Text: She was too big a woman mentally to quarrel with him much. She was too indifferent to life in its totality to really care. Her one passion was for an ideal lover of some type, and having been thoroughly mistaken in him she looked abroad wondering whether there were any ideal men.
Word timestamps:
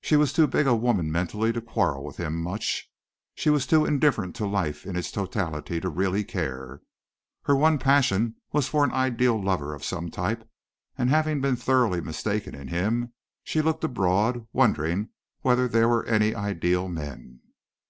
She 0.00 0.16
was 0.16 0.32
too 0.32 0.46
big 0.46 0.66
a 0.66 0.74
woman 0.74 1.12
mentally 1.12 1.52
to 1.52 1.60
quarrel 1.60 2.02
with 2.04 2.16
him 2.16 2.40
much. 2.42 2.90
She 3.34 3.50
was 3.50 3.66
too 3.66 3.84
indifferent 3.84 4.34
to 4.36 4.46
life 4.46 4.86
in 4.86 4.96
its 4.96 5.12
totality 5.12 5.78
to 5.78 5.90
really 5.90 6.24
care. 6.24 6.80
Her 7.42 7.54
one 7.54 7.78
passion 7.78 8.36
was 8.52 8.66
for 8.66 8.82
an 8.82 8.92
ideal 8.92 9.38
lover 9.38 9.74
of 9.74 9.84
some 9.84 10.10
type, 10.10 10.48
and 10.96 11.10
having 11.10 11.42
been 11.42 11.56
thoroughly 11.56 12.00
mistaken 12.00 12.54
in 12.54 12.68
him 12.68 13.12
she 13.44 13.60
looked 13.60 13.84
abroad 13.84 14.46
wondering 14.54 15.10
whether 15.42 15.68
there 15.68 15.86
were 15.86 16.06
any 16.06 16.34
ideal 16.34 16.88
men. 16.88 17.40